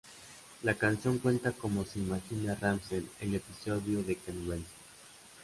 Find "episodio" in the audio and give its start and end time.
3.35-4.01